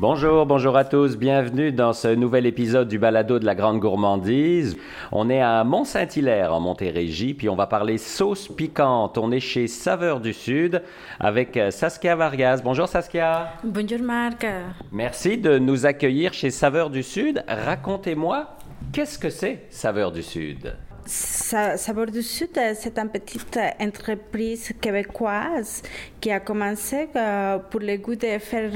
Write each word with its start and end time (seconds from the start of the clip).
Bonjour, 0.00 0.46
bonjour 0.46 0.76
à 0.76 0.84
tous, 0.84 1.16
bienvenue 1.16 1.72
dans 1.72 1.92
ce 1.92 2.06
nouvel 2.06 2.46
épisode 2.46 2.86
du 2.86 3.00
Balado 3.00 3.40
de 3.40 3.44
la 3.44 3.56
Grande 3.56 3.80
Gourmandise. 3.80 4.76
On 5.10 5.28
est 5.28 5.40
à 5.40 5.64
Mont-Saint-Hilaire 5.64 6.54
en 6.54 6.60
Montérégie, 6.60 7.34
puis 7.34 7.48
on 7.48 7.56
va 7.56 7.66
parler 7.66 7.98
sauce 7.98 8.46
piquante. 8.46 9.18
On 9.18 9.32
est 9.32 9.40
chez 9.40 9.66
Saveur 9.66 10.20
du 10.20 10.32
Sud 10.32 10.84
avec 11.18 11.56
euh, 11.56 11.72
Saskia 11.72 12.14
Vargas. 12.14 12.60
Bonjour 12.62 12.86
Saskia. 12.86 13.54
Bonjour 13.64 13.98
Marc. 13.98 14.46
Merci 14.92 15.36
de 15.36 15.58
nous 15.58 15.84
accueillir 15.84 16.32
chez 16.32 16.50
Saveur 16.50 16.90
du 16.90 17.02
Sud. 17.02 17.42
Racontez-moi, 17.48 18.50
qu'est-ce 18.92 19.18
que 19.18 19.30
c'est 19.30 19.66
Saveur 19.68 20.12
du 20.12 20.22
Sud? 20.22 20.76
Saveur 21.08 22.10
du 22.10 22.22
Sud, 22.22 22.50
c'est 22.74 22.98
une 22.98 23.08
petite 23.08 23.58
entreprise 23.80 24.74
québécoise 24.78 25.82
qui 26.20 26.30
a 26.30 26.38
commencé 26.38 27.08
euh, 27.16 27.58
pour 27.70 27.80
le 27.80 27.96
goût 27.96 28.14
de 28.14 28.38
faire 28.38 28.70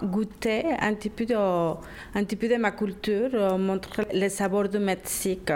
euh, 0.00 0.06
goûter 0.06 0.64
un 0.80 0.94
petit 0.94 1.10
peu 1.10 1.26
de, 1.26 2.56
ma 2.56 2.70
culture, 2.70 3.28
euh, 3.34 3.58
montrer 3.58 4.06
les 4.14 4.30
saveurs 4.30 4.70
du 4.70 4.78
Mexique. 4.78 5.52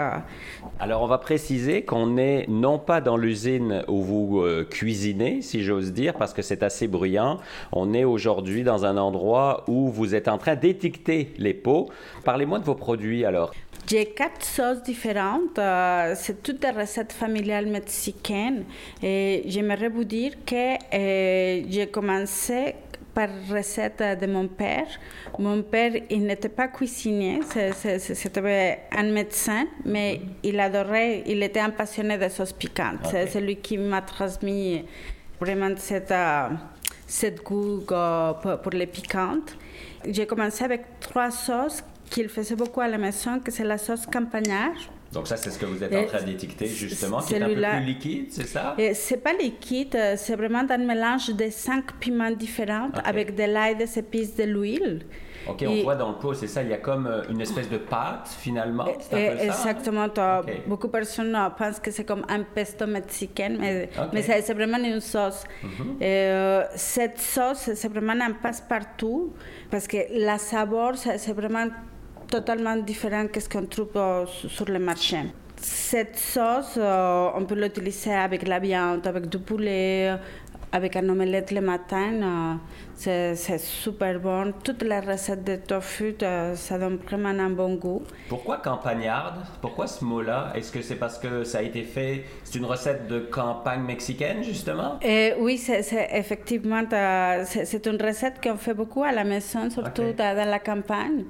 Alors 0.79 1.01
on 1.01 1.07
va 1.07 1.17
préciser 1.17 1.85
qu'on 1.85 2.05
n'est 2.05 2.45
non 2.47 2.77
pas 2.77 3.01
dans 3.01 3.17
l'usine 3.17 3.83
où 3.87 4.03
vous 4.03 4.43
cuisinez, 4.69 5.41
si 5.41 5.63
j'ose 5.63 5.91
dire, 5.91 6.13
parce 6.13 6.35
que 6.35 6.43
c'est 6.43 6.61
assez 6.61 6.87
bruyant. 6.87 7.39
On 7.71 7.95
est 7.95 8.03
aujourd'hui 8.03 8.63
dans 8.63 8.85
un 8.85 8.97
endroit 8.97 9.63
où 9.67 9.89
vous 9.89 10.13
êtes 10.13 10.27
en 10.27 10.37
train 10.37 10.55
d'étiqueter 10.55 11.33
les 11.39 11.55
pots. 11.55 11.89
Parlez-moi 12.23 12.59
de 12.59 12.65
vos 12.65 12.75
produits 12.75 13.25
alors. 13.25 13.51
J'ai 13.91 14.05
quatre 14.05 14.45
sauces 14.45 14.81
différentes. 14.83 15.59
Euh, 15.59 16.13
c'est 16.15 16.41
toutes 16.41 16.61
des 16.61 16.69
recettes 16.69 17.11
familiales 17.11 17.65
mexicaines. 17.65 18.63
Et 19.03 19.43
j'aimerais 19.47 19.89
vous 19.89 20.05
dire 20.05 20.31
que 20.45 20.75
euh, 20.93 21.65
j'ai 21.67 21.87
commencé 21.87 22.75
par 23.13 23.27
recette 23.49 24.01
de 24.21 24.27
mon 24.27 24.47
père. 24.47 24.87
Mon 25.37 25.61
père, 25.61 25.91
il 26.09 26.25
n'était 26.25 26.47
pas 26.47 26.69
cuisinier, 26.69 27.41
c'était 27.43 28.79
un 28.93 29.11
médecin, 29.11 29.65
mais 29.83 30.21
il 30.41 30.57
adorait, 30.61 31.23
il 31.25 31.43
était 31.43 31.59
un 31.59 31.71
passionné 31.71 32.17
de 32.17 32.29
sauces 32.29 32.53
piquantes. 32.53 33.13
C'est 33.27 33.41
lui 33.41 33.57
qui 33.57 33.77
m'a 33.77 34.01
transmis 34.03 34.85
vraiment 35.37 35.71
cette, 35.75 36.11
euh, 36.11 36.47
cette 37.05 37.43
goût 37.43 37.83
pour 37.85 38.71
les 38.71 38.87
piquantes. 38.87 39.57
J'ai 40.07 40.25
commencé 40.25 40.63
avec 40.63 40.81
trois 41.01 41.29
sauces 41.29 41.83
qu'il 42.11 42.29
faisait 42.29 42.55
beaucoup 42.55 42.81
à 42.81 42.87
la 42.87 42.97
maison, 42.97 43.39
que 43.39 43.51
c'est 43.51 43.63
la 43.63 43.77
sauce 43.77 44.05
campagnard. 44.05 44.75
Donc 45.13 45.27
ça, 45.27 45.35
c'est 45.35 45.49
ce 45.49 45.59
que 45.59 45.65
vous 45.65 45.83
êtes 45.83 45.93
en 45.93 46.05
train 46.05 46.23
d'étiqueter 46.23 46.67
justement, 46.67 47.19
qui 47.19 47.33
est 47.33 47.41
un 47.41 47.47
peu 47.47 47.55
plus 47.55 47.85
liquide, 47.85 48.27
c'est 48.29 48.47
ça? 48.47 48.75
C'est 48.93 49.21
pas 49.21 49.33
liquide, 49.33 49.95
euh, 49.95 50.13
c'est 50.17 50.35
vraiment 50.35 50.63
un 50.69 50.77
mélange 50.77 51.29
de 51.35 51.49
cinq 51.49 51.99
piments 51.99 52.31
différents 52.31 52.91
avec 53.03 53.35
de 53.35 53.43
l'ail, 53.43 53.75
des 53.75 53.99
épices, 53.99 54.35
de 54.35 54.43
l'huile. 54.43 55.05
Ok, 55.47 55.65
on 55.67 55.81
voit 55.81 55.95
dans 55.95 56.09
le 56.09 56.17
pot, 56.17 56.33
c'est 56.35 56.47
ça, 56.47 56.61
il 56.61 56.69
y 56.69 56.73
a 56.73 56.77
comme 56.77 57.07
euh, 57.07 57.23
une 57.29 57.41
espèce 57.41 57.67
de 57.67 57.77
pâte 57.77 58.29
finalement. 58.39 58.85
Peu 58.85 58.91
ça, 59.01 59.19
exactement. 59.19 60.07
Beaucoup 60.67 60.87
de 60.87 60.91
personnes 60.91 61.35
euh, 61.35 61.49
pensent 61.49 61.79
que 61.79 61.91
c'est 61.91 62.05
comme 62.05 62.25
un 62.29 62.43
pesto 62.43 62.85
mexicain, 62.87 63.57
mais, 63.59 63.89
mais 64.13 64.21
c'est 64.21 64.53
vraiment 64.53 64.77
une 64.77 65.01
sauce. 65.01 65.43
Mhm. 65.63 65.97
cette 66.75 67.19
sauce, 67.19 67.71
c'est 67.73 67.89
vraiment 67.89 68.13
un 68.13 68.31
passe-partout 68.31 69.33
parce 69.69 69.87
que 69.87 69.97
la 70.13 70.37
saveur, 70.37 70.95
c'est 70.95 71.33
vraiment 71.33 71.65
totalement 72.31 72.77
différent 72.77 73.27
que 73.27 73.39
ce 73.39 73.49
qu'on 73.49 73.65
trouve 73.65 73.95
euh, 73.95 74.25
sur 74.25 74.65
le 74.65 74.79
marché. 74.79 75.17
Cette 75.57 76.17
sauce, 76.17 76.75
euh, 76.77 77.29
on 77.35 77.45
peut 77.45 77.55
l'utiliser 77.55 78.13
avec 78.13 78.47
la 78.47 78.57
viande, 78.57 79.05
avec 79.05 79.29
du 79.29 79.37
poulet, 79.37 80.15
avec 80.71 80.95
un 80.95 81.07
omelette 81.09 81.51
le 81.51 81.61
matin. 81.61 82.57
Euh, 83.03 83.33
c'est 83.35 83.59
super 83.59 84.19
bon. 84.19 84.53
Toutes 84.63 84.83
les 84.83 84.99
recettes 84.99 85.43
de 85.43 85.57
tofu, 85.57 86.15
ça 86.55 86.79
donne 86.79 86.97
vraiment 86.97 87.29
un 87.29 87.49
bon 87.49 87.75
goût. 87.75 88.03
Pourquoi 88.29 88.57
campagnarde? 88.57 89.39
Pourquoi 89.59 89.85
ce 89.87 90.03
mot-là? 90.05 90.53
Est-ce 90.55 90.71
que 90.71 90.81
c'est 90.81 90.95
parce 90.95 91.17
que 91.19 91.43
ça 91.43 91.59
a 91.59 91.61
été 91.61 91.83
fait 91.83 92.25
C'est 92.43 92.57
une 92.57 92.65
recette 92.65 93.07
de 93.07 93.19
campagne 93.19 93.81
mexicaine, 93.81 94.43
justement? 94.43 94.99
Oui, 95.39 95.57
c'est 95.57 96.09
effectivement, 96.13 96.83
c'est 97.45 97.85
une 97.87 98.01
recette 98.01 98.41
qu'on 98.41 98.57
fait 98.57 98.75
beaucoup 98.75 99.03
à 99.03 99.11
la 99.11 99.23
maison, 99.23 99.69
surtout 99.69 100.13
dans 100.17 100.49
la 100.49 100.59
campagne. 100.59 101.25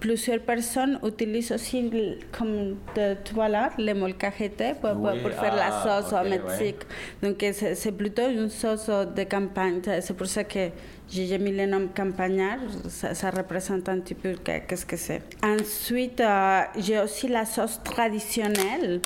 Plusieurs 0.00 0.40
personnes 0.40 0.98
utilisent 1.02 1.52
aussi 1.52 1.90
comme 2.30 2.76
de 2.94 3.16
voilà, 3.34 3.70
le 3.78 3.94
molcajete 3.94 4.76
pour, 4.80 4.92
pour, 4.92 5.30
faire 5.30 5.56
la 5.56 5.70
ah, 5.72 6.02
sauce 6.02 6.12
au 6.12 6.28
Mexique. 6.28 6.82
Donc 7.22 7.44
c'est 7.52 7.92
plutôt 7.92 8.28
une 8.28 8.50
sauce 8.50 8.88
de 8.88 9.24
campagne. 9.24 9.80
C'est 10.00 10.16
pour 10.16 10.26
ça 10.26 10.44
que 10.44 10.70
j'ai 11.08 11.38
mis 11.38 11.52
le 11.52 11.66
nom 11.66 11.88
campagnard. 11.94 12.58
Ça, 12.88 13.30
représente 13.30 13.88
un 13.88 14.00
petit 14.00 14.14
peu 14.14 14.34
qu'est-ce 14.44 14.86
que 14.86 14.96
c'est. 14.96 15.22
Ensuite, 15.42 16.20
euh, 16.20 16.62
j'ai 16.76 16.98
aussi 16.98 17.28
la 17.28 17.44
sauce 17.44 17.80
traditionnelle. 17.82 19.00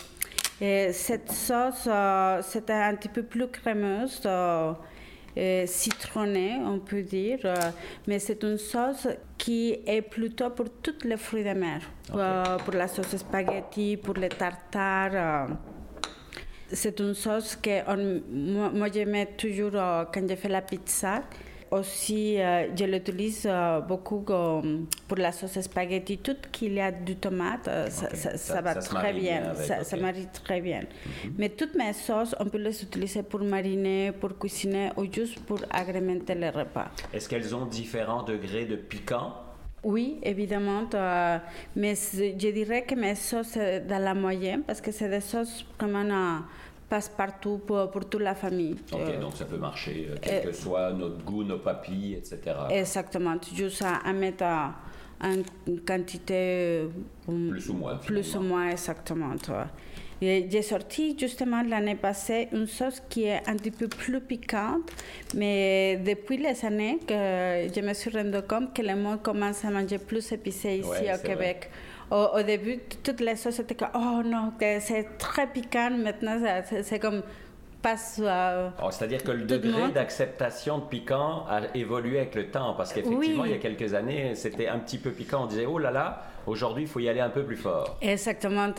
Et 0.61 0.93
cette 0.93 1.33
sauce, 1.33 1.87
euh, 1.87 2.41
c'est 2.43 2.71
un 2.71 2.95
petit 2.95 3.09
peu 3.09 3.23
plus 3.23 3.49
crémeuse. 3.49 4.21
Euh, 4.27 4.73
euh, 5.37 5.65
citronné, 5.67 6.57
on 6.65 6.81
peut 6.81 7.03
dire, 7.03 7.39
euh, 7.45 7.55
mais 8.07 8.19
c'est 8.19 8.43
une 8.43 8.59
sauce 8.59 9.07
qui 9.39 9.79
est 9.87 10.03
plutôt 10.03 10.51
pour 10.51 10.67
tous 10.83 11.05
les 11.05 11.17
fruits 11.17 11.45
de 11.45 11.51
mer, 11.51 11.83
euh, 12.15 12.57
pour 12.59 12.75
la 12.75 12.89
sauce 12.89 13.17
spaghetti, 13.17 13.97
pour 13.97 14.15
les 14.15 14.29
tartares. 14.29 15.49
c'est 16.73 16.99
une 17.01 17.15
sauce 17.15 17.57
que 17.57 17.85
moi, 18.33 18.71
moi 18.71 18.89
j'aimais 18.93 19.27
toujours 19.37 19.73
quand 19.73 20.29
je 20.29 20.35
fais 20.35 20.49
la 20.49 20.63
pizza 20.63 21.23
aussi, 21.71 22.41
euh, 22.41 22.67
je 22.77 22.85
l'utilise 22.85 23.47
euh, 23.47 23.81
beaucoup 23.81 24.21
pour 24.21 25.17
la 25.17 25.33
sauce 25.33 25.61
spaghetti. 25.61 26.19
Tout 26.19 26.37
qu'il 26.51 26.75
y 26.75 26.81
a 26.81 26.91
du 26.91 27.17
tomate, 27.17 27.69
euh, 27.69 27.89
ça, 27.89 28.61
va 28.61 28.75
très 28.75 29.13
bien. 29.13 29.55
ça, 29.55 29.97
marie 29.97 30.29
très 30.45 30.61
bien. 30.61 30.81
Mhm. 30.81 31.35
Mais 31.39 31.49
toutes 31.51 31.75
mes 31.75 31.93
sauces, 31.93 32.35
on 32.41 32.47
peut 32.47 32.59
les 32.59 32.83
utiliser 32.83 33.23
pour 33.23 33.41
mariner, 33.41 34.13
pour 34.13 34.39
cuisiner 34.39 34.91
ou 34.97 35.05
juste 35.13 35.41
pour 35.41 35.61
agrémenter 35.71 36.35
les 36.35 36.51
repas. 36.51 36.89
Est-ce 37.13 37.29
qu'elles 37.29 37.55
ont 37.55 37.67
différents 37.67 38.23
degrés 38.23 38.65
de 38.65 38.77
piquant? 38.77 39.35
Oui, 39.83 40.19
évidemment, 40.23 40.83
mais 41.75 41.95
je 41.95 42.51
dirais 42.51 42.83
que 42.83 42.95
mes 42.95 43.15
sauces 43.15 43.53
sont 43.53 43.81
dans 43.89 44.03
la 44.03 44.13
moyenne 44.13 44.63
parce 44.67 44.81
que 44.83 44.93
c'est 44.93 45.09
des 45.09 45.23
sauces 45.23 45.65
vraiment 45.79 46.43
passe 46.91 47.09
partout 47.09 47.61
pour, 47.67 47.91
pour 47.91 48.05
toute 48.05 48.21
la 48.21 48.35
famille. 48.35 48.77
Ok, 48.93 48.99
euh, 49.01 49.21
donc 49.21 49.37
ça 49.37 49.45
peut 49.45 49.57
marcher, 49.57 50.09
euh, 50.11 50.17
quel 50.21 50.43
que 50.43 50.53
soit 50.53 50.93
notre 50.93 51.25
goût, 51.25 51.45
nos 51.45 51.59
papilles, 51.59 52.15
etc. 52.15 52.39
Exactement, 52.71 53.37
juste 53.55 53.83
à, 53.83 54.13
mettre 54.13 54.45
en 55.23 55.37
quantité... 55.87 56.35
Euh, 56.35 56.89
plus 57.51 57.71
ou 57.71 57.75
moins. 57.75 57.97
Plus 57.97 58.37
ou 58.37 58.41
moins, 58.41 58.71
exactement. 58.71 59.33
J'ai 60.21 60.63
sorti 60.63 61.17
justement 61.19 61.63
l'année 61.63 61.95
passée 61.95 62.49
une 62.53 62.67
sauce 62.67 63.01
qui 63.09 63.25
est 63.25 63.41
un 63.47 63.57
petit 63.57 63.71
peu 63.71 63.89
plus 63.89 64.21
piquante, 64.21 64.91
mais 65.35 65.97
depuis 66.05 66.39
les 66.39 66.63
années 66.65 66.99
que 67.07 67.15
je 67.15 67.81
me 67.81 67.95
suis 67.95 68.11
rendu 68.11 68.43
compte 68.47 68.75
que 68.75 68.83
le 68.83 68.97
monde 68.97 69.23
commence 69.23 69.65
à 69.65 69.71
manger 69.71 69.99
plus 69.99 70.33
épicé 70.33 70.79
ici 70.79 71.07
au 71.15 71.27
Québec. 71.27 71.71
Au, 72.11 72.43
début, 72.43 72.81
toutes 73.05 73.21
les 73.21 73.37
sauces 73.37 73.61
étaient 73.61 73.77
comme, 73.77 73.91
oh 73.95 74.23
non, 74.25 74.53
c'est 74.59 75.17
très 75.19 75.47
piquant. 75.47 75.91
Maintenant, 75.91 76.39
c'est 76.83 76.99
comme 76.99 77.23
passe. 77.81 78.21
Oh, 78.21 78.91
c'est-à-dire 78.91 79.23
que 79.23 79.31
le 79.31 79.45
degré 79.45 79.91
d'acceptation 79.93 80.79
de 80.79 80.85
piquant 80.85 81.47
a 81.49 81.61
évolué 81.75 82.19
avec 82.19 82.35
le 82.35 82.51
temps, 82.51 82.75
parce 82.75 82.93
qu'effectivement, 82.93 83.45
il 83.45 83.53
y 83.53 83.55
a 83.55 83.59
quelques 83.59 83.95
années, 83.95 84.35
c'était 84.35 84.69
un 84.69 84.79
petit 84.79 84.99
peu 84.99 85.11
piquant. 85.11 85.45
On 85.45 85.47
disait, 85.47 85.67
oh 85.67 85.79
là 85.79 85.91
là, 85.91 86.23
aujourd'hui, 86.47 86.83
il 86.85 86.89
faut 86.89 87.01
y 87.01 87.09
aller 87.09 87.21
un 87.21 87.31
peu 87.31 87.45
plus 87.45 87.57
fort. 87.57 87.97
Exactement. 88.03 88.73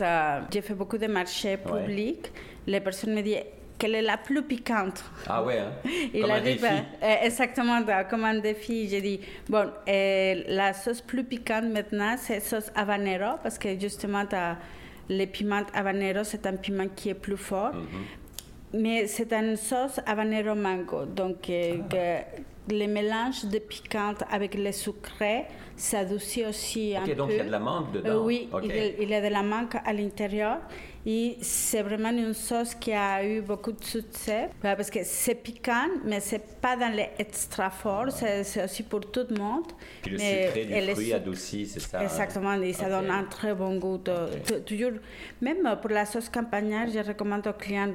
J'ai 0.50 0.60
fait 0.60 0.74
beaucoup 0.74 0.98
de 0.98 1.06
marchés 1.06 1.56
publics. 1.56 2.30
Les 2.66 2.80
personnes 2.80 3.14
me 3.14 3.22
disent, 3.22 3.44
quelle 3.82 3.96
est 3.96 4.02
la 4.02 4.16
plus 4.16 4.42
piquante. 4.44 5.02
Ah 5.26 5.42
ouais, 5.42 5.58
hein? 5.58 5.72
Il 6.14 6.30
a 6.30 6.38
dit, 6.38 6.54
ben, 6.54 6.84
euh, 7.02 7.14
exactement, 7.22 7.80
comme 8.08 8.22
un 8.22 8.38
défi. 8.38 8.88
J'ai 8.88 9.00
dit, 9.00 9.18
bon, 9.48 9.68
euh, 9.88 10.42
la 10.46 10.72
sauce 10.72 11.00
plus 11.00 11.24
piquante 11.24 11.64
maintenant, 11.64 12.14
c'est 12.16 12.38
sauce 12.38 12.70
habanero, 12.76 13.38
parce 13.42 13.58
que 13.58 13.76
justement, 13.76 14.22
les 15.08 15.26
piments 15.26 15.66
habanero, 15.74 16.22
c'est 16.22 16.46
un 16.46 16.54
piment 16.54 16.86
qui 16.94 17.08
est 17.08 17.14
plus 17.14 17.36
fort. 17.36 17.72
Mm-hmm. 17.74 18.21
Mais 18.74 19.06
c'est 19.06 19.32
une 19.32 19.56
sauce 19.56 20.00
habanero 20.06 20.54
mango. 20.54 21.04
Donc, 21.04 21.50
euh, 21.50 21.78
ah. 21.92 22.38
le 22.72 22.86
mélange 22.86 23.44
de 23.44 23.58
piquante 23.58 24.22
avec 24.30 24.54
le 24.54 24.72
sucré, 24.72 25.44
ça 25.76 26.00
adoucit 26.00 26.46
aussi 26.46 26.96
un 26.96 27.04
peu. 27.04 27.10
Ok, 27.10 27.16
donc 27.16 27.30
il 27.30 27.36
y 27.36 27.40
a 27.40 27.44
de 27.44 27.50
la 27.50 27.58
mangue 27.58 27.92
dedans. 27.92 28.24
oui, 28.24 28.48
il, 28.62 29.08
y 29.10 29.14
a 29.14 29.20
de 29.20 29.28
la 29.28 29.42
mangue 29.42 29.74
à 29.84 29.92
l'intérieur. 29.92 30.58
Et 31.04 31.36
c'est 31.40 31.82
vraiment 31.82 32.10
une 32.10 32.32
sauce 32.32 32.76
qui 32.76 32.92
a 32.92 33.26
eu 33.26 33.40
beaucoup 33.40 33.72
de 33.72 33.82
succès 33.82 34.50
parce 34.60 34.88
que 34.88 35.00
c'est 35.02 35.34
piquant, 35.34 35.88
mais 36.04 36.20
c'est 36.20 36.60
pas 36.60 36.76
dans 36.76 36.94
les 36.94 37.08
extra 37.18 37.70
forts, 37.70 38.12
c'est 38.12 38.62
aussi 38.62 38.84
pour 38.84 39.00
tout 39.00 39.26
le 39.28 39.36
monde. 39.36 39.66
Puis 40.00 40.12
le 40.12 40.18
sucré 40.18 40.64
du 40.64 40.90
fruit 40.92 41.12
adouci, 41.12 41.66
c'est 41.66 41.80
ça? 41.80 42.04
Exactement, 42.04 42.54
et 42.54 42.72
ça 42.72 42.88
donne 42.88 43.10
un 43.10 43.24
très 43.24 43.52
bon 43.52 43.78
goût. 43.78 43.98
Toujours, 44.64 44.92
même 45.40 45.76
pour 45.80 45.90
la 45.90 46.06
sauce 46.06 46.28
campagnard, 46.28 46.86
je 46.88 47.00
recommande 47.00 47.48
aux 47.48 47.52
clients 47.52 47.88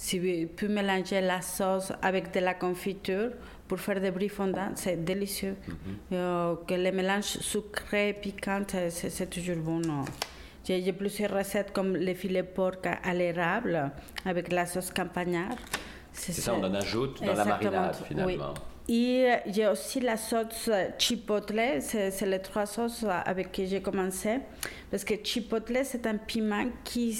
si 0.00 0.18
vous 0.18 0.48
pouvez 0.56 0.72
mélanger 0.72 1.20
la 1.20 1.42
sauce 1.42 1.92
avec 2.00 2.32
de 2.32 2.40
la 2.40 2.54
confiture 2.54 3.32
pour 3.68 3.78
faire 3.78 4.00
des 4.00 4.10
bris 4.10 4.30
fondants, 4.30 4.72
c'est 4.74 5.04
délicieux. 5.04 5.56
Euh, 6.12 6.54
que 6.66 6.72
les 6.72 6.90
mélanges 6.90 7.38
sucrés, 7.40 8.14
piquants, 8.14 8.64
c'est 8.88 9.28
toujours 9.28 9.58
bon. 9.58 9.82
J'ai 10.64 10.92
plusieurs 10.94 11.32
recettes 11.32 11.74
comme 11.74 11.96
les 11.96 12.14
filets 12.14 12.42
porc 12.42 12.80
à 13.02 13.12
l'érable 13.12 13.92
avec 14.24 14.50
la 14.50 14.64
sauce 14.64 14.90
campagnard. 14.90 15.56
C'est 16.14 16.32
ça, 16.32 16.54
on 16.54 16.64
en 16.64 16.74
ajoute 16.74 17.22
dans 17.22 17.34
la 17.34 17.44
marinade 17.44 17.96
finalement. 18.08 18.54
Et 18.88 19.28
j'ai 19.48 19.68
aussi 19.68 20.00
la 20.00 20.16
sauce 20.16 20.70
chipotle, 20.96 21.60
c'est 21.80 22.26
les 22.26 22.40
trois 22.40 22.64
sauces 22.64 23.04
avec 23.26 23.52
qui 23.52 23.66
j'ai 23.66 23.82
commencé. 23.82 24.38
Parce 24.90 25.04
que 25.04 25.14
chipotle, 25.22 25.80
c'est 25.84 26.06
un 26.06 26.16
piment 26.16 26.70
qui 26.84 27.12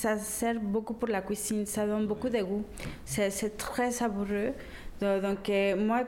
ça 0.00 0.16
sert 0.16 0.58
beaucoup 0.58 0.94
pour 0.94 1.08
la 1.08 1.20
cuisine, 1.20 1.66
ça 1.66 1.86
donne 1.86 2.06
beaucoup 2.06 2.30
de 2.30 2.42
goût. 2.42 2.64
C'est 3.04 3.56
très 3.58 3.90
savoureux. 3.90 4.52
Donc, 5.00 5.48
euh, 5.48 5.76
moi, 5.76 6.04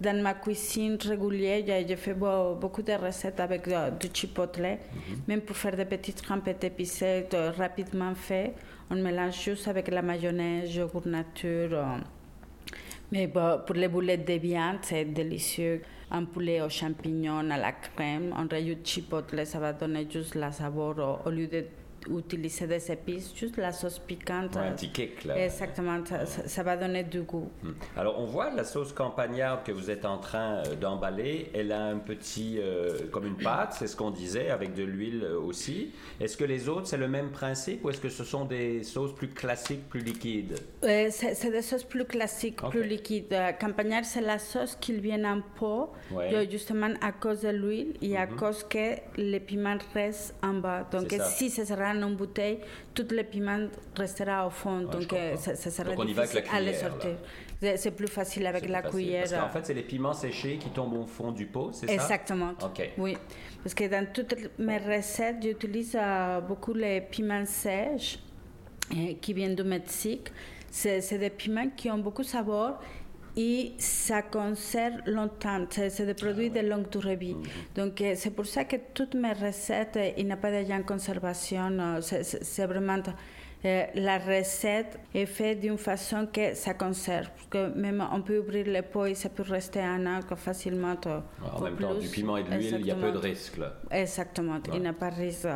dans 0.00 0.22
ma 0.22 0.34
cuisine 0.34 0.96
régulière, 1.00 1.62
j'ai 1.66 1.96
fait 1.96 2.14
beaucoup 2.14 2.82
de 2.82 2.92
recettes 2.92 3.38
avec 3.40 3.68
du 4.00 4.08
chipotle, 4.12 4.62
mhm. 4.62 5.16
même 5.28 5.40
pour 5.40 5.56
faire 5.56 5.76
des 5.76 5.84
petites 5.84 6.22
trempettes 6.22 6.64
épicées 6.64 7.26
rapidement 7.56 8.14
faites. 8.14 8.56
On 8.90 8.96
mélange 8.96 9.40
juste 9.40 9.68
avec 9.68 9.88
la 9.88 10.02
mayonnaise, 10.02 10.74
yogourt 10.74 11.06
nature. 11.06 11.70
Euh. 11.72 11.98
Mais 13.12 13.28
pour 13.28 13.76
les 13.76 13.88
boulettes 13.88 14.26
de 14.26 14.34
viande, 14.34 14.78
c'est 14.82 15.04
délicieux. 15.04 15.82
Un 16.10 16.24
poulet 16.24 16.60
aux 16.60 16.68
champignons, 16.68 17.48
à 17.50 17.56
la 17.56 17.70
crème, 17.70 18.34
on 18.36 18.48
rajoute 18.48 18.84
chipotle, 18.84 19.46
ça 19.46 19.60
va 19.60 19.72
donner 19.72 20.08
juste 20.10 20.34
la 20.34 20.50
saveur 20.50 21.22
au 21.24 21.30
lieu 21.30 21.46
de 21.46 21.64
utiliser 22.08 22.66
des 22.66 22.90
épices, 22.90 23.34
juste 23.34 23.56
la 23.56 23.72
sauce 23.72 23.98
piquante. 23.98 24.56
un 24.56 24.72
petit 24.72 24.90
kick, 24.90 25.24
là. 25.24 25.38
Exactement, 25.44 25.98
ça, 26.46 26.62
va 26.62 26.76
donner 26.76 27.04
du 27.04 27.22
goût. 27.22 27.50
Hmm. 27.62 27.72
Alors, 27.96 28.18
on 28.18 28.26
voit 28.26 28.50
la 28.50 28.64
sauce 28.64 28.92
campagnarde 28.92 29.64
que 29.64 29.72
vous 29.72 29.90
êtes 29.90 30.04
en 30.04 30.18
train 30.18 30.62
euh, 30.66 30.74
d'emballer. 30.74 31.50
Elle 31.54 31.72
a 31.72 31.84
un 31.84 31.98
petit, 31.98 32.56
euh, 32.58 33.08
comme 33.10 33.26
une 33.26 33.36
pâte, 33.36 33.76
c'est 33.78 33.86
ce 33.86 33.96
qu'on 33.96 34.10
disait, 34.10 34.50
avec 34.50 34.74
de 34.74 34.84
l'huile 34.84 35.24
euh, 35.24 35.40
aussi. 35.40 35.92
Est-ce 36.20 36.36
que 36.36 36.44
les 36.44 36.68
autres, 36.68 36.86
c'est 36.86 36.96
le 36.96 37.08
même 37.08 37.30
principe 37.30 37.84
ou 37.84 37.90
est-ce 37.90 38.00
que 38.00 38.08
ce 38.08 38.24
sont 38.24 38.44
des 38.44 38.82
sauces 38.82 39.14
plus 39.14 39.28
classiques, 39.28 39.88
plus 39.88 40.00
liquides? 40.00 40.58
c'est 40.82 41.50
des 41.50 41.62
sauces 41.62 41.84
plus 41.84 42.04
classiques, 42.04 42.60
plus 42.70 42.84
liquides. 42.84 43.34
Campagnarde, 43.60 44.04
c'est 44.04 44.20
la 44.20 44.38
sauce 44.38 44.76
qui 44.80 44.92
vient 44.92 45.24
en 45.24 45.40
pot, 45.40 45.92
justement 46.50 46.90
à 47.00 47.12
cause 47.12 47.42
de 47.42 47.48
l'huile 47.48 47.94
et 48.00 48.16
à 48.16 48.26
mhm. 48.26 48.36
cause 48.36 48.64
que 48.64 48.96
les 49.16 49.40
piments 49.40 49.78
restent 49.94 50.34
en 50.42 50.54
bas. 50.54 50.86
Donc, 50.90 51.14
si 51.30 51.50
ce 51.50 51.64
sera 51.64 51.89
en 51.90 52.08
une 52.08 52.16
bouteille, 52.16 52.60
tout 52.94 53.06
le 53.10 53.22
piment 53.22 53.68
restera 53.96 54.46
au 54.46 54.50
fond. 54.50 54.80
donc, 54.80 55.12
euh, 55.12 55.36
ça, 55.36 55.54
ça, 55.54 55.70
sera 55.70 55.94
donc 55.94 56.06
difficile 56.06 56.42
à 56.52 56.60
les 56.60 56.74
sortir. 56.74 57.16
C'est 57.76 57.90
plus 57.90 58.08
facile 58.08 58.46
avec 58.46 58.68
la 58.68 58.82
cuillère. 58.82 59.28
Parce 59.28 59.42
qu'en 59.42 59.50
fait, 59.50 59.66
c'est 59.66 59.74
les 59.74 59.82
piments 59.82 60.14
séchés 60.14 60.56
qui 60.56 60.70
tombent 60.70 60.94
au 60.94 61.06
fond 61.06 61.30
du 61.30 61.46
pot, 61.46 61.70
c'est 61.72 61.86
ça? 61.86 61.92
Exactement. 61.92 62.54
Oui. 62.96 63.16
Parce 63.62 63.74
que 63.74 63.84
dans 63.84 64.06
toutes 64.12 64.34
mes 64.58 64.78
recettes, 64.78 65.42
j'utilise 65.42 65.96
euh, 66.00 66.40
beaucoup 66.40 66.72
les 66.72 67.02
piments 67.02 67.44
sèches 67.44 68.18
euh, 68.92 69.14
qui 69.20 69.34
viennent 69.34 69.54
du 69.54 69.64
Mexique. 69.64 70.28
C'est 70.70 71.18
des 71.18 71.30
piments 71.30 71.68
qui 71.76 71.90
ont 71.90 71.98
beaucoup 71.98 72.22
de 72.22 72.28
saveur 72.28 72.78
et 73.36 73.72
ça 73.78 74.22
conserve 74.22 74.96
longtemps. 75.06 75.66
C'est 75.70 76.06
des 76.06 76.14
produits 76.14 76.50
de 76.50 76.60
longue 76.60 76.88
durée 76.88 77.16
vie. 77.16 77.36
Donc, 77.74 78.00
euh, 78.00 78.14
c'est 78.16 78.30
pour 78.30 78.46
ça 78.46 78.64
que 78.64 78.76
toutes 78.94 79.14
mes 79.14 79.32
recettes, 79.32 79.96
euh, 79.96 80.10
il 80.16 80.26
n'y 80.26 80.32
a 80.32 80.36
pas 80.36 80.50
déjà 80.50 80.74
en 80.74 80.82
conservation. 80.82 81.70
Euh, 81.78 82.00
c'est 82.00 82.66
vraiment. 82.66 83.02
la 83.62 84.18
recette 84.18 84.98
est 85.14 85.26
faite 85.26 85.60
d'une 85.60 85.78
façon 85.78 86.26
que 86.32 86.54
ça 86.54 86.74
conserve. 86.74 87.28
que 87.50 87.68
même 87.74 88.02
on 88.12 88.22
peut 88.22 88.38
ouvrir 88.38 88.66
les 88.66 88.82
pots 88.82 89.06
et 89.06 89.14
ça 89.14 89.28
peut 89.28 89.42
rester 89.42 89.80
un 89.80 90.06
an 90.06 90.20
facilement. 90.36 90.96
En 91.54 91.60
même 91.60 91.76
temps, 91.76 91.94
du 91.94 92.08
piment 92.08 92.36
et 92.36 92.44
de 92.44 92.50
l'huile, 92.50 92.76
il 92.80 92.86
y 92.86 92.90
a 92.90 92.94
peu 92.94 93.12
de 93.12 93.18
risques. 93.18 93.60
Exactement, 93.90 94.60
il 94.72 94.80
n'y 94.80 94.88
a 94.88 94.92
pas 94.92 95.10
de 95.10 95.16
risque. 95.16 95.46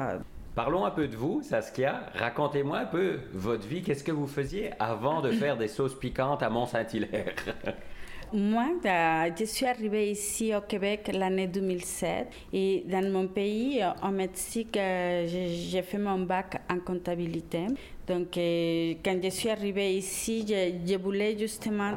Parlons 0.54 0.84
un 0.84 0.92
peu 0.92 1.08
de 1.08 1.16
vous, 1.16 1.42
Saskia. 1.42 2.06
Racontez-moi 2.14 2.78
un 2.78 2.84
peu 2.86 3.18
votre 3.32 3.66
vie. 3.66 3.82
Qu'est-ce 3.82 4.04
que 4.04 4.12
vous 4.12 4.28
faisiez 4.28 4.70
avant 4.78 5.20
de 5.20 5.32
faire 5.32 5.56
des 5.56 5.66
sauces 5.66 5.98
piquantes 5.98 6.44
à 6.44 6.48
Mont-Saint-Hilaire? 6.48 7.34
Moi, 8.32 8.66
euh, 8.84 9.30
je 9.36 9.44
suis 9.44 9.66
arrivée 9.66 10.10
ici 10.10 10.54
au 10.54 10.60
Québec 10.60 11.10
l'année 11.12 11.48
2007 11.48 12.28
et 12.52 12.84
dans 12.86 13.08
mon 13.10 13.26
pays, 13.26 13.80
au 14.02 14.08
Mexique, 14.08 14.76
euh, 14.76 15.26
j'ai 15.28 15.82
fait 15.82 15.98
mon 15.98 16.20
bac 16.20 16.60
en 16.70 16.78
comptabilité. 16.78 17.66
Donc, 18.06 18.36
euh, 18.36 18.94
quand 19.04 19.20
je 19.22 19.30
suis 19.30 19.50
arrivée 19.50 19.96
ici, 19.96 20.44
je 20.48 20.96
voulais 20.96 21.36
justement 21.38 21.96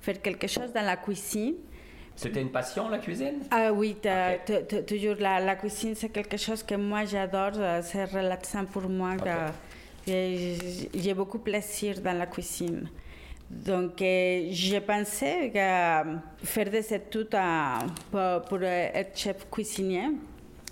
faire 0.00 0.22
quelque 0.22 0.46
chose 0.46 0.72
dans 0.72 0.84
la 0.84 0.96
cuisine. 0.96 1.54
C'était 2.16 2.40
une 2.40 2.50
passion, 2.50 2.88
la 2.88 2.98
cuisine? 2.98 3.40
Ah 3.50 3.72
oui, 3.72 3.96
toujours 4.86 5.16
la, 5.18 5.40
la 5.40 5.56
cuisine, 5.56 5.94
c'est 5.94 6.10
quelque 6.10 6.36
chose 6.36 6.62
que 6.62 6.74
moi 6.74 7.04
j'adore, 7.04 7.52
euh, 7.56 7.80
c'est 7.82 8.04
relaxant 8.04 8.64
pour 8.66 8.88
moi. 8.88 9.16
J'ai 10.06 11.14
beaucoup 11.14 11.38
plaisir 11.38 12.00
dans 12.00 12.16
la 12.16 12.26
cuisine. 12.26 12.88
Donc, 13.50 14.00
euh, 14.00 14.46
j'ai 14.50 14.80
pensé 14.80 15.52
à 15.58 16.04
faire 16.42 16.70
des 16.70 16.94
études 16.94 17.36
pour, 18.10 18.62
être 18.62 19.18
chef 19.18 19.46
cuisinier. 19.50 20.08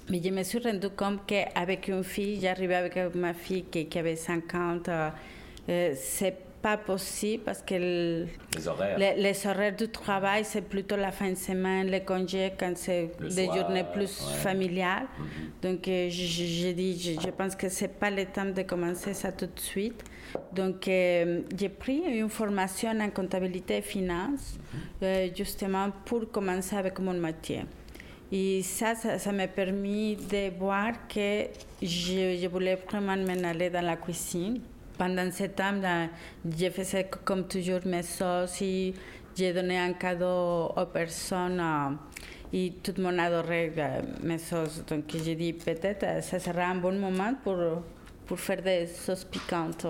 Mais 0.09 0.21
je 0.23 0.31
me 0.31 0.43
suis 0.43 0.59
rendu 0.59 0.89
compte 0.91 1.21
qu'avec 1.27 1.89
une 1.89 2.03
fille, 2.03 2.41
j'arrivais 2.41 2.77
avec 2.77 3.15
ma 3.15 3.35
fille 3.35 3.65
qui, 3.65 3.87
qui 3.87 3.99
avait 3.99 4.17
50, 4.17 4.89
euh, 4.89 5.95
c'est 5.95 6.50
pas 6.63 6.77
possible 6.77 7.43
parce 7.45 7.63
que 7.63 7.75
les, 7.75 8.69
horaires. 8.69 8.99
Les, 9.17 9.47
horaires 9.47 9.77
du 9.77 9.89
travail, 9.89 10.45
c'est 10.45 10.63
plutôt 10.63 10.97
la 10.97 11.11
fin 11.11 11.31
de 11.31 11.35
semaine, 11.35 11.87
les 11.89 12.03
congés, 12.05 12.53
quand 12.59 12.73
c'est 12.77 13.11
des 13.21 13.47
journées 13.47 13.85
plus 13.93 14.21
familiales. 14.43 15.05
Mm-hmm. 15.05 15.63
Donc, 15.63 15.89
euh, 15.89 16.07
j'ai 16.11 16.73
dit, 16.75 17.19
je, 17.21 17.31
pense 17.31 17.57
que 17.57 17.69
c'est 17.69 17.99
pas 17.99 18.11
le 18.11 18.27
temps 18.27 18.45
de 18.45 18.63
commencer 18.63 19.15
ça 19.15 19.33
tout 19.33 19.47
de 19.47 19.61
suite. 19.61 20.03
Donc, 20.53 20.87
euh, 20.89 21.43
j'ai 21.57 21.69
pris 21.69 22.03
une 22.07 22.29
formation 22.29 22.91
en 22.91 23.11
comptabilité 23.11 23.79
et 23.79 23.83
finance, 23.83 24.59
mm-hmm. 24.59 25.05
euh, 25.05 25.29
justement 25.35 25.91
pour 26.05 26.31
commencer 26.31 26.77
avec 26.77 26.99
mon 26.99 27.15
métier. 27.15 27.65
Et 28.33 28.63
ça, 28.63 28.95
ça 28.95 29.33
m'a 29.33 29.49
permis 29.49 30.15
de 30.15 30.57
voir 30.57 30.93
que 31.09 31.47
je, 31.83 32.39
je 32.41 32.47
voulais 32.47 32.77
vraiment 32.77 33.17
m'en 33.17 33.49
aller 33.49 33.71
dans 33.71 33.85
la 33.85 33.97
cuisine 33.97 34.61
pendant 35.01 35.31
ce 35.31 35.45
temps, 35.45 35.81
j'ai 36.47 36.69
fait 36.69 37.11
comme 37.25 37.49
toujours 37.49 37.81
mes 37.87 38.03
sauces 38.03 38.61
et 38.61 38.93
j'ai 39.35 39.51
donné 39.55 39.79
un 39.79 39.95
cadeau 39.95 40.75
aux 40.77 40.87
personnes 40.93 41.97
et 42.53 42.75
tout 42.83 42.93
le 42.99 43.05
monde 43.05 43.19
adorait 43.19 43.73
mes 44.23 44.37
sauces. 44.37 44.85
Donc 44.87 45.05
j'ai 45.25 45.35
dit 45.37 45.55
peut-être 45.55 46.01
que 46.01 46.21
ce 46.21 46.39
sera 46.39 46.65
un 46.65 46.75
bon 46.75 47.01
moment 47.01 47.33
pour, 47.43 47.57
pour 48.27 48.39
faire 48.39 48.61
des 48.61 48.87
sauces 48.89 49.25
piquantes. 49.25 49.87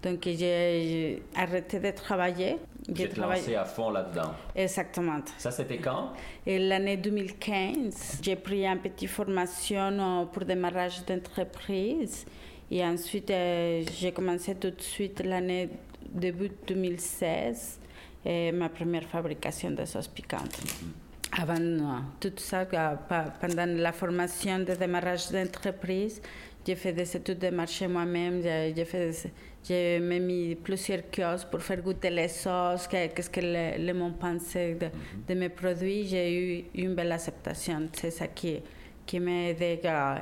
Donc 0.00 0.20
j'ai 0.22 1.24
arrêté 1.34 1.80
de 1.80 1.90
travailler. 1.90 2.58
J'ai 2.94 3.08
lancé 3.08 3.56
à 3.56 3.64
fond 3.64 3.90
là-dedans. 3.90 4.32
Exactement. 4.54 5.20
Ça, 5.38 5.50
c'était 5.50 5.78
quand? 5.78 6.12
L'année 6.46 6.96
2015. 6.96 8.20
J'ai 8.22 8.36
pris 8.36 8.64
une 8.64 8.78
petite 8.78 9.10
formation 9.10 10.22
euh, 10.22 10.24
pour 10.26 10.44
démarrage 10.44 11.04
d'entreprise. 11.04 12.24
Et 12.70 12.84
ensuite, 12.84 13.30
euh, 13.30 13.82
j'ai 13.98 14.12
commencé 14.12 14.54
tout 14.54 14.70
de 14.70 14.80
suite 14.80 15.22
l'année 15.24 15.68
début 16.08 16.50
2016, 16.66 17.80
et 18.24 18.52
ma 18.52 18.68
première 18.68 19.04
fabrication 19.04 19.70
de 19.72 19.84
sauces 19.84 20.08
piquantes. 20.08 20.60
Avant 21.32 21.60
euh, 21.60 21.98
tout 22.20 22.32
ça, 22.36 22.60
euh, 22.72 22.94
pendant 23.40 23.66
la 23.66 23.92
formation 23.92 24.60
de 24.60 24.74
démarrage 24.74 25.30
d'entreprise, 25.30 26.20
j'ai 26.66 26.76
fait 26.76 26.92
des 26.92 27.16
études 27.16 27.38
de 27.38 27.50
marché 27.50 27.88
moi-même, 27.88 28.42
j'ai 28.42 28.84
fait 28.84 29.32
j'ai 29.62 29.98
mis 30.00 30.54
plusieurs 30.54 31.02
kiosques 31.10 31.48
pour 31.48 31.62
faire 31.62 31.82
goûter 31.82 32.10
les 32.10 32.28
sauces, 32.28 32.86
qu'est-ce 32.88 33.28
que 33.28 33.40
les, 33.40 33.86
gens 33.86 34.12
pensaient 34.12 34.74
de, 34.74 34.86
de, 35.28 35.38
mes 35.38 35.48
produits. 35.50 36.06
J'ai 36.06 36.32
eu 36.34 36.64
une 36.74 36.94
belle 36.94 37.12
acceptation. 37.12 37.88
C'est 37.92 38.10
ça 38.10 38.26
qui, 38.28 38.60
qui 39.10 39.18
m'a 39.18 39.48
aidé 39.48 39.80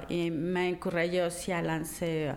et 0.09 0.31
m'a 0.31 0.61
encouragé 0.61 1.23
aussi 1.23 1.53
à 1.53 1.61
lancer 1.61 2.31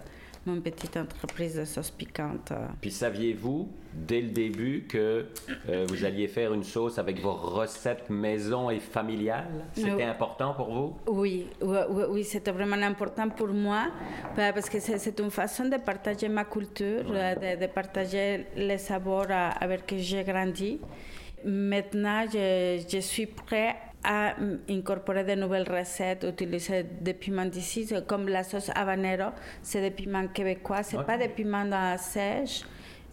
mon 0.46 0.60
petite 0.60 0.98
entreprise 0.98 1.55
de 1.55 1.63
sauce 1.63 1.91
piquante. 1.91 2.51
Puis 2.81 2.91
saviez-vous 2.91 3.70
dès 3.93 4.20
le 4.20 4.31
début 4.31 4.86
que 4.89 5.27
euh, 5.70 5.86
vous 5.88 6.03
alliez 6.03 6.27
faire 6.27 6.53
une 6.53 6.65
sauce 6.65 6.98
avec 7.00 7.22
vos 7.22 7.31
recettes 7.31 8.10
maison 8.10 8.70
et 8.70 8.81
familiales? 8.81 9.63
C'était 9.72 10.03
important 10.03 10.53
pour 10.53 10.74
vous? 10.74 10.96
Oui, 11.08 11.48
oui, 11.62 11.77
oui 12.10 12.24
c'était 12.25 12.51
vraiment 12.51 12.81
important 12.86 13.29
pour 13.29 13.48
moi 13.48 13.88
parce 14.36 14.70
que 14.70 14.81
c'est 14.81 15.20
une 15.22 15.31
façon 15.31 15.70
de 15.70 15.77
partager 15.77 16.27
ma 16.27 16.43
culture, 16.43 17.05
de, 17.05 17.67
partager 17.67 18.48
les 18.58 18.77
savoirs 18.77 19.55
avec 19.58 19.86
que 19.86 19.98
j'ai 19.98 20.25
grandi. 20.25 20.81
Maintenant, 21.46 22.25
je, 22.31 22.84
je 22.91 23.00
suis 23.00 23.25
prête 23.25 23.90
à 24.03 24.36
incorporer 24.70 25.24
de 25.24 25.36
nouvelles 25.36 25.70
recettes, 25.70 26.24
utiliser 26.27 26.84
des 26.84 27.13
piments 27.13 27.46
d'ici, 27.46 27.88
comme 28.08 28.27
la 28.27 28.43
sauce 28.43 28.72
habanero, 28.74 29.31
c'est 29.62 29.81
des 29.81 29.91
piments 29.91 30.27
québécois, 30.27 30.84
c'est 30.84 31.03
pas 31.03 31.17
des 31.17 31.29
piments 31.29 31.98
sèches, 31.98 32.63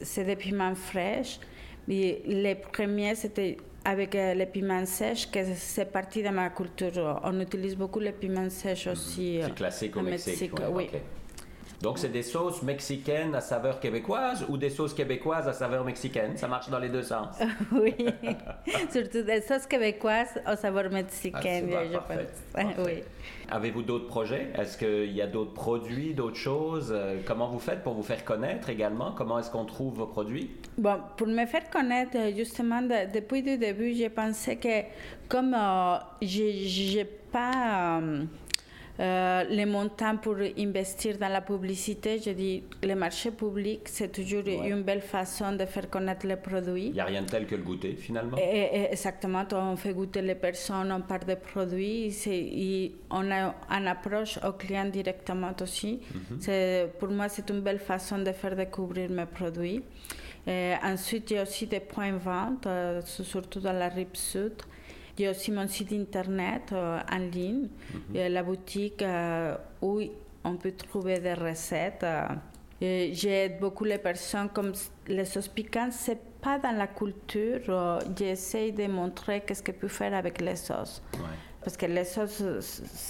c'est 0.01 0.25
des 0.25 0.37
piments 0.37 0.75
fraîches. 0.75 1.41
Et 1.91 2.23
les 2.27 2.55
premiers, 2.55 3.15
c'était 3.15 3.57
avec 3.85 4.15
les 4.15 4.47
piments 4.47 4.85
sèches, 4.87 5.31
que 5.31 5.39
c'est 5.55 5.91
parti 5.91 6.23
de 6.23 6.29
ma 6.29 6.51
culture. 6.51 7.21
On 7.25 7.39
utilise 7.41 7.77
beaucoup 7.77 8.01
les 8.01 8.13
piments 8.13 8.51
sèches 8.51 8.87
aussi. 8.87 9.41
C'est 9.43 9.55
classique 9.55 9.97
au 9.97 10.03
Mexique. 10.03 10.53
oui. 10.71 10.91
Donc, 11.81 11.99
c'est 11.99 12.09
des 12.09 12.25
sauces 12.25 12.63
mexicaines 12.63 13.35
à 13.37 13.41
saveur 13.41 13.79
québécoise 13.79 14.45
ou 14.49 14.57
des 14.57 14.71
sauces 14.71 14.95
québécoises 14.95 15.47
à 15.47 15.53
saveur 15.53 15.85
mexicaine? 15.85 16.37
Ça 16.37 16.49
marche 16.49 16.69
dans 16.71 16.81
les 16.81 16.89
deux 16.89 17.05
sens. 17.05 17.39
oui, 17.73 17.95
surtout 18.91 19.23
des 19.23 19.41
sauces 19.41 19.67
québécoises 19.67 20.41
à 20.45 20.57
saveur 20.57 20.91
mexicaine, 20.91 21.71
ah, 21.73 21.85
je 21.85 21.99
pense. 21.99 22.87
Oui. 22.87 23.03
Avez-vous 23.51 23.83
d'autres 23.83 24.09
projets? 24.09 24.49
Est-ce 24.59 24.77
qu'il 24.77 25.13
y 25.13 25.23
a 25.23 25.29
d'autres 25.29 25.55
produits, 25.55 26.15
d'autres 26.15 26.37
choses? 26.37 26.93
Euh, 26.93 27.21
comment 27.25 27.49
vous 27.49 27.61
faites 27.61 27.83
pour 27.83 27.95
vous 27.95 28.03
faire 28.03 28.25
connaître 28.25 28.69
également? 28.71 29.13
Comment 29.13 29.39
est-ce 29.39 29.51
qu'on 29.51 29.65
trouve 29.65 29.95
vos 29.95 30.07
produits? 30.07 30.51
Bon, 30.77 30.99
pour 31.17 31.29
me 31.29 31.47
faire 31.47 31.71
connaître, 31.71 32.19
justement, 32.37 32.83
depuis 32.83 33.43
le 33.43 33.57
début, 33.57 33.95
j'ai 33.95 34.11
pensé 34.11 34.57
que 34.57 34.83
comme 35.29 35.55
euh, 35.55 35.97
je 36.23 36.97
n'ai 36.97 37.05
pas... 37.05 38.01
Euh, 38.01 38.25
euh, 39.01 39.45
les 39.49 39.65
montants 39.65 40.17
pour 40.17 40.37
investir 40.59 41.19
dans 41.19 41.29
la 41.29 41.41
publicité, 41.41 42.19
je 42.19 42.31
dis, 42.31 42.65
le 42.83 42.95
marché 42.95 43.31
public, 43.31 43.83
c'est 43.85 44.11
toujours 44.11 44.43
une 44.47 44.83
belle 44.83 45.03
façon 45.03 45.53
de 45.53 45.65
faire 45.67 45.89
connaître 45.89 46.27
les 46.27 46.37
produits. 46.37 46.87
Il 46.87 46.93
n'y 46.95 47.01
a 47.01 47.05
rien 47.05 47.23
de 47.23 47.29
tel 47.29 47.47
que 47.47 47.55
le 47.55 47.63
goûter, 47.63 47.95
finalement. 47.95 48.37
exactement, 48.37 49.45
on 49.53 49.77
fait 49.77 49.95
goûter 49.95 50.23
les 50.23 50.35
personnes, 50.35 50.91
on 50.91 51.03
parle 51.03 51.25
des 51.25 51.37
produits, 51.37 52.13
et 52.27 52.93
on 53.11 53.31
a 53.31 53.55
une 53.71 53.87
approche 53.87 54.39
au 54.45 54.53
client 54.53 54.87
directement 54.87 55.53
aussi. 55.63 56.01
Mhm. 56.15 56.89
Pour 56.99 57.09
moi, 57.11 57.29
c'est 57.29 57.49
une 57.51 57.61
belle 57.61 57.79
façon 57.79 58.19
de 58.19 58.33
faire 58.33 58.57
découvrir 58.57 59.11
mes 59.11 59.27
produits. 59.27 59.83
ensuite, 60.83 61.31
il 61.31 61.35
y 61.35 61.39
a 61.39 61.43
aussi 61.43 61.67
des 61.67 61.81
points 61.81 62.13
de 62.13 62.19
vente, 62.19 62.67
euh, 62.67 63.01
surtout 63.05 63.61
dans 63.61 63.73
la 63.73 63.89
rive 63.89 64.09
sud. 64.15 64.55
Il 65.19 65.25
y 65.25 65.27
a 65.27 65.31
aussi 65.33 65.51
mon 65.51 65.67
site 65.67 65.93
internet 65.93 66.71
euh, 66.73 67.01
en 67.11 67.19
ligne, 67.19 67.69
mhm. 67.93 68.29
la 68.29 68.43
boutique 68.43 69.03
euh, 69.03 69.57
où 69.83 70.01
on 70.45 70.57
peut 70.57 70.73
trouver 70.73 71.19
des 71.19 71.35
recettes. 71.35 72.07
J'aide 72.81 73.59
beaucoup 73.59 73.83
les 73.83 73.99
personnes 73.99 74.49
comme 74.51 74.73
les 75.09 75.25
sauces 75.25 75.49
piquantes, 75.49 75.93
c'est 75.93 76.21
pas 76.41 76.61
dans 76.61 76.71
la 76.71 76.87
culture. 76.87 77.99
J'essaie 78.17 78.71
de 78.71 78.87
montrer 78.87 79.43
qu'est-ce 79.45 79.65
que 79.65 79.73
peut 79.73 79.89
faire 79.89 80.15
avec 80.15 80.41
les 80.41 80.55
sauces. 80.55 81.03
Parce 81.61 81.77
que 81.77 81.87
les 81.87 82.05
sauces, 82.05 82.43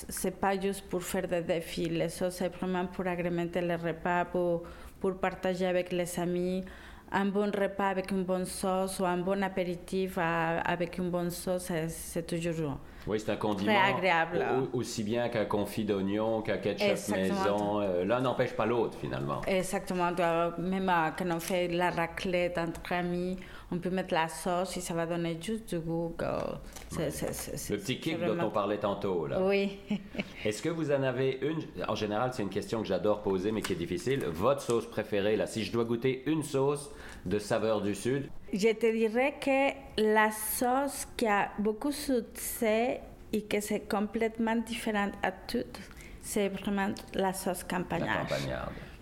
c'est 0.08 0.40
pas 0.40 0.58
juste 0.58 0.88
pour 0.88 1.02
faire 1.02 1.28
des 1.28 1.42
défis. 1.42 1.90
Les 1.90 2.08
sauces, 2.08 2.36
c'est 2.36 2.48
vraiment 2.48 2.86
pour 2.86 3.06
agrémenter 3.06 3.60
les 3.60 3.76
repas, 3.76 4.24
pour, 4.24 4.62
pour 4.98 5.14
partager 5.18 5.66
avec 5.66 5.92
les 5.92 6.18
amis 6.18 6.64
un 7.12 7.24
bon 7.26 7.50
repas 7.50 7.88
avec 7.88 8.10
une 8.10 8.24
bonne 8.24 8.44
sauce 8.44 8.98
ou 9.00 9.06
un 9.06 9.18
bon 9.18 9.42
apéritif 9.42 10.18
avec 10.18 10.98
une 10.98 11.10
bonne 11.10 11.30
sauce, 11.30 11.70
c'est 11.88 12.26
toujours 12.26 12.78
oui, 13.08 13.20
c'est 13.20 13.32
un 13.32 13.36
condiment 13.36 13.72
très 13.72 13.94
agréable. 13.94 14.44
aussi 14.72 15.02
bien 15.02 15.28
qu'un 15.28 15.44
confit 15.44 15.84
d'oignon, 15.84 16.42
qu'un 16.42 16.58
ketchup 16.58 17.14
maison. 17.14 17.80
Euh, 17.80 18.04
l'un 18.04 18.20
n'empêche 18.20 18.52
pas 18.52 18.66
l'autre, 18.66 18.98
finalement. 19.00 19.40
Exactement. 19.46 20.10
Même 20.58 20.88
euh, 20.88 21.10
quand 21.16 21.30
on 21.30 21.40
fait 21.40 21.68
la 21.68 21.90
raclette 21.90 22.58
entre 22.58 22.92
amis, 22.92 23.36
on 23.70 23.78
peut 23.78 23.90
mettre 23.90 24.14
la 24.14 24.28
sauce 24.28 24.76
et 24.76 24.80
ça 24.80 24.94
va 24.94 25.06
donner 25.06 25.38
juste 25.40 25.74
du 25.74 25.80
goût. 25.80 26.14
le 26.18 27.76
petit 27.76 28.00
kick 28.00 28.18
dont 28.24 28.46
on 28.46 28.50
parlait 28.50 28.78
tantôt. 28.78 29.26
Là. 29.26 29.40
Oui. 29.42 29.78
Est-ce 30.44 30.62
que 30.62 30.68
vous 30.68 30.90
en 30.90 31.02
avez 31.02 31.38
une? 31.42 31.62
En 31.86 31.94
général, 31.94 32.30
c'est 32.32 32.42
une 32.42 32.48
question 32.48 32.80
que 32.80 32.86
j'adore 32.86 33.22
poser, 33.22 33.52
mais 33.52 33.60
qui 33.60 33.72
est 33.72 33.76
difficile. 33.76 34.24
Votre 34.26 34.62
sauce 34.62 34.86
préférée, 34.86 35.36
là, 35.36 35.46
si 35.46 35.64
je 35.64 35.72
dois 35.72 35.84
goûter 35.84 36.22
une 36.26 36.42
sauce 36.42 36.90
de 37.26 37.38
saveur 37.38 37.82
du 37.82 37.94
Sud 37.94 38.28
Je 38.52 38.72
te 38.72 38.90
dirais 38.92 39.34
que 39.40 40.02
la 40.02 40.30
sauce 40.30 41.06
qui 41.16 41.26
a 41.26 41.50
beaucoup 41.58 41.90
de 41.90 41.94
succès 41.94 43.00
et 43.32 43.42
que 43.42 43.60
c'est 43.60 43.88
complètement 43.88 44.56
différente 44.56 45.12
à 45.22 45.32
toutes, 45.32 45.80
c'est 46.22 46.48
vraiment 46.48 46.88
la 47.14 47.32
sauce 47.34 47.64
campagnarde. 47.64 48.28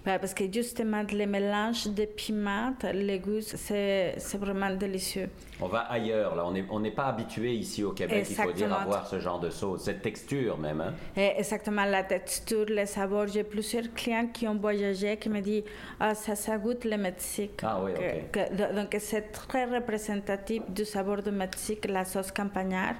Parce 0.07 0.35
que 0.35 0.45
justement, 0.53 1.03
le 1.13 1.27
mélange 1.27 1.89
de 1.89 2.05
piments, 2.05 2.73
les 2.95 3.19
goûts, 3.19 3.41
c'est 3.41 4.17
vraiment 4.35 4.71
délicieux. 4.71 5.29
On 5.61 5.67
va 5.67 5.81
ailleurs, 5.91 6.37
là. 6.37 6.45
On 6.47 6.53
n'est 6.53 6.65
on 6.71 6.83
pas 6.93 7.07
habitué 7.07 7.55
ici 7.55 7.83
au 7.83 7.91
Québec, 7.91 8.25
il 8.31 8.37
faut 8.37 8.53
dire, 8.53 8.73
à 8.73 8.85
voir 8.85 9.07
ce 9.07 9.19
genre 9.19 9.41
de 9.41 9.51
sauce, 9.51 9.83
cette 9.83 10.03
texture 10.03 10.59
même. 10.59 10.81
Hein? 10.81 10.95
Exactement, 11.17 11.85
la 11.85 12.05
texture, 12.05 12.67
les 12.67 12.87
saveurs. 12.87 13.27
J'ai 13.27 13.43
plusieurs 13.43 13.93
clients 13.95 14.29
qui 14.33 14.47
ont 14.47 14.55
voyagé 14.55 15.17
qui 15.17 15.29
me 15.29 15.41
disent 15.41 15.65
Ah, 15.99 16.15
ça, 16.15 16.37
ça 16.37 16.57
goûte 16.57 16.85
le 16.85 16.97
Mexique. 16.97 17.61
Ah 17.63 17.81
oui, 17.83 17.91
ok. 17.93 18.75
donc, 18.75 18.97
c'est 19.01 19.33
très 19.33 19.65
représentatif 19.65 20.63
du 20.69 20.85
sabor 20.85 21.21
du 21.21 21.33
Mexique, 21.33 21.85
la 21.89 22.05
sauce 22.05 22.31
campagnard. 22.31 22.95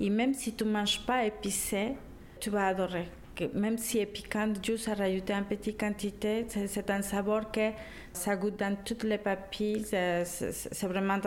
Et 0.00 0.10
même 0.10 0.34
si 0.34 0.52
tu 0.54 0.64
ne 0.64 0.72
manges 0.72 1.00
pas 1.06 1.24
épicé, 1.24 1.92
tu 2.40 2.50
vas 2.50 2.68
adorer 2.68 3.06
même 3.54 3.78
si 3.78 3.98
est 3.98 4.06
piquant, 4.06 4.52
juste 4.62 4.88
à 4.88 4.94
rajouter 4.94 5.32
une 5.32 5.44
petite 5.44 5.78
quantité, 5.78 6.46
c'est 6.48 6.90
un 6.90 7.02
saveur 7.02 7.50
que 7.50 7.70
ça 8.12 8.36
goûte 8.36 8.56
dans 8.56 8.76
toutes 8.84 9.04
les 9.04 9.18
papilles. 9.18 9.84
C'est 9.84 10.86
vraiment 10.86 11.18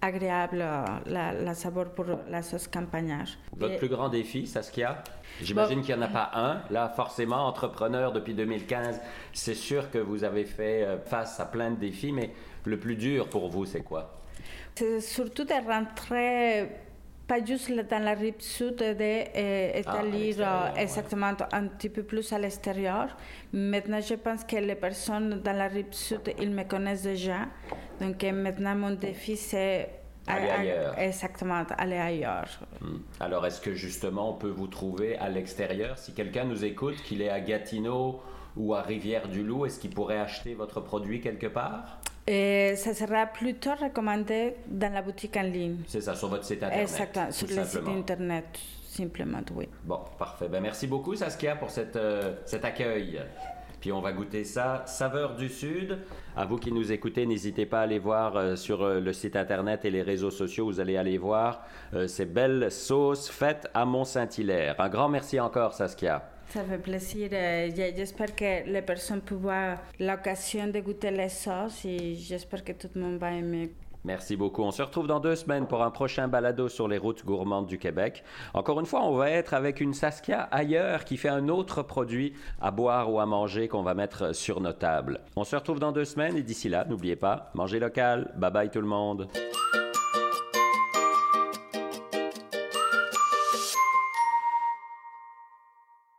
agréable 0.00 0.58
la, 0.58 1.32
la, 1.32 1.54
saveur 1.54 1.90
pour 1.90 2.06
la 2.28 2.42
sauce 2.42 2.68
campagnard. 2.68 3.26
Votre 3.56 3.76
plus 3.78 3.88
grand 3.88 4.08
défi, 4.08 4.46
Saskia? 4.46 5.02
J'imagine 5.42 5.82
qu'il 5.82 5.94
n'y 5.94 6.00
en 6.00 6.04
a 6.04 6.08
pas 6.08 6.30
un. 6.34 6.62
Là, 6.70 6.88
forcément, 6.88 7.46
entrepreneur 7.46 8.12
depuis 8.12 8.34
2015, 8.34 9.00
c'est 9.32 9.54
sûr 9.54 9.90
que 9.90 9.98
vous 9.98 10.24
avez 10.24 10.44
fait 10.44 10.84
euh, 10.84 10.98
face 10.98 11.40
à 11.40 11.46
plein 11.46 11.70
de 11.70 11.76
défis, 11.76 12.12
mais 12.12 12.32
le 12.64 12.78
plus 12.78 12.96
dur 12.96 13.28
pour 13.28 13.48
vous, 13.48 13.66
c'est 13.66 13.82
quoi? 13.82 14.20
C'est 14.74 15.00
surtout 15.00 15.44
de 15.44 15.68
rentrer 15.68 16.68
pas 17.28 17.44
juste 17.44 17.70
dans 17.70 18.02
la 18.02 18.14
rive 18.14 18.40
sud, 18.40 18.76
d'établir 18.76 20.36
ah, 20.42 20.72
exactement 20.76 21.32
un 21.52 21.66
petit 21.66 21.90
peu 21.90 22.02
plus 22.02 22.32
à 22.32 22.38
l'extérieur. 22.38 23.16
Maintenant, 23.52 24.00
je 24.00 24.14
pense 24.14 24.44
que 24.44 24.56
les 24.56 24.74
personnes 24.74 25.42
dans 25.42 25.52
la 25.52 25.68
rive 25.68 25.92
sud, 25.92 26.32
ils 26.40 26.50
me 26.50 26.64
connaissent 26.64 27.02
déjà. 27.02 27.40
Donc 28.00 28.22
maintenant, 28.24 28.74
mon 28.74 28.92
défi, 28.92 29.36
c'est 29.36 29.90
Aller 30.28 30.50
ailleurs. 30.50 30.98
Exactement, 30.98 31.64
aller 31.78 31.96
ailleurs. 31.96 32.48
Hmm. 32.80 32.98
Alors, 33.18 33.46
est-ce 33.46 33.60
que 33.60 33.72
justement, 33.72 34.30
on 34.30 34.34
peut 34.34 34.50
vous 34.50 34.66
trouver 34.66 35.16
à 35.16 35.28
l'extérieur? 35.28 35.96
Si 35.96 36.12
quelqu'un 36.12 36.44
nous 36.44 36.64
écoute, 36.64 36.96
qu'il 37.02 37.22
est 37.22 37.30
à 37.30 37.40
Gatineau 37.40 38.20
ou 38.56 38.74
à 38.74 38.82
Rivière-du-Loup, 38.82 39.66
est-ce 39.66 39.80
qu'il 39.80 39.90
pourrait 39.90 40.18
acheter 40.18 40.54
votre 40.54 40.80
produit 40.80 41.20
quelque 41.20 41.46
part? 41.46 42.00
Et 42.30 42.76
ça 42.76 42.92
sera 42.92 43.26
plutôt 43.26 43.74
recommandé 43.74 44.54
dans 44.66 44.92
la 44.92 45.00
boutique 45.00 45.34
en 45.38 45.42
ligne. 45.42 45.78
C'est 45.86 46.02
ça, 46.02 46.14
sur 46.14 46.28
votre 46.28 46.44
site 46.44 46.62
internet. 46.62 46.82
Exactement, 46.82 47.32
sur 47.32 47.48
le 47.48 47.64
site 47.64 47.88
internet, 47.88 48.44
simplement, 48.86 49.40
oui. 49.54 49.66
Bon, 49.82 50.00
parfait. 50.18 50.46
Ben, 50.48 50.60
merci 50.60 50.86
beaucoup, 50.86 51.14
Saskia, 51.16 51.56
pour 51.56 51.70
cette, 51.70 51.96
euh, 51.96 52.34
cet 52.44 52.66
accueil. 52.66 53.22
Puis 53.80 53.92
on 53.92 54.02
va 54.02 54.12
goûter 54.12 54.44
ça, 54.44 54.82
saveur 54.84 55.36
du 55.36 55.48
Sud. 55.48 56.00
À 56.36 56.44
vous 56.44 56.58
qui 56.58 56.70
nous 56.70 56.92
écoutez, 56.92 57.24
n'hésitez 57.24 57.64
pas 57.64 57.80
à 57.80 57.82
aller 57.84 57.98
voir 57.98 58.36
euh, 58.36 58.56
sur 58.56 58.82
euh, 58.82 59.00
le 59.00 59.12
site 59.14 59.34
internet 59.34 59.86
et 59.86 59.90
les 59.90 60.02
réseaux 60.02 60.30
sociaux. 60.30 60.66
Vous 60.66 60.80
allez 60.80 60.98
aller 60.98 61.16
voir 61.16 61.64
ces 62.06 62.26
belles 62.26 62.70
sauces 62.70 63.30
faites 63.30 63.70
à 63.72 63.86
Mont-Saint-Hilaire. 63.86 64.78
Un 64.78 64.90
grand 64.90 65.08
merci 65.08 65.40
encore, 65.40 65.72
Saskia. 65.72 66.28
Ça 66.48 66.64
fait 66.64 66.78
plaisir. 66.78 67.28
Euh, 67.32 67.70
j'espère 67.74 68.34
que 68.34 68.66
les 68.66 68.82
personnes 68.82 69.20
avoir 69.30 69.78
l'occasion 70.00 70.66
de 70.66 70.80
goûter 70.80 71.10
les 71.10 71.28
sauces 71.28 71.84
et 71.84 72.14
j'espère 72.14 72.64
que 72.64 72.72
tout 72.72 72.88
le 72.94 73.02
monde 73.02 73.18
va 73.18 73.32
aimer. 73.32 73.70
Merci 74.04 74.36
beaucoup. 74.36 74.62
On 74.62 74.70
se 74.70 74.80
retrouve 74.80 75.06
dans 75.06 75.20
deux 75.20 75.36
semaines 75.36 75.66
pour 75.66 75.82
un 75.82 75.90
prochain 75.90 76.28
balado 76.28 76.68
sur 76.68 76.88
les 76.88 76.96
routes 76.96 77.24
gourmandes 77.26 77.66
du 77.66 77.78
Québec. 77.78 78.24
Encore 78.54 78.80
une 78.80 78.86
fois, 78.86 79.02
on 79.02 79.14
va 79.14 79.30
être 79.30 79.52
avec 79.52 79.80
une 79.82 79.92
Saskia 79.92 80.42
ailleurs 80.50 81.04
qui 81.04 81.18
fait 81.18 81.28
un 81.28 81.48
autre 81.48 81.82
produit 81.82 82.32
à 82.60 82.70
boire 82.70 83.12
ou 83.12 83.20
à 83.20 83.26
manger 83.26 83.68
qu'on 83.68 83.82
va 83.82 83.92
mettre 83.92 84.34
sur 84.34 84.62
nos 84.62 84.72
tables. 84.72 85.20
On 85.36 85.44
se 85.44 85.56
retrouve 85.56 85.80
dans 85.80 85.92
deux 85.92 86.06
semaines 86.06 86.36
et 86.36 86.42
d'ici 86.42 86.70
là, 86.70 86.86
n'oubliez 86.88 87.16
pas, 87.16 87.50
mangez 87.54 87.80
local. 87.80 88.32
Bye 88.36 88.52
bye 88.52 88.70
tout 88.70 88.80
le 88.80 88.86
monde. 88.86 89.28